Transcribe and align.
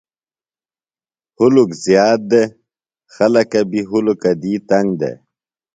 ہُلک 1.37 1.69
زیات 1.83 2.21
دےۡ۔ 2.29 2.49
خلکہ 3.13 3.61
بیۡ 3.69 3.87
ہُلکہ 3.89 4.31
دی 4.41 4.53
تنگ 4.69 4.89
دےۡ۔ 4.99 5.17